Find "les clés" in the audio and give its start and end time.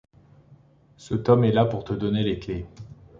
2.23-2.65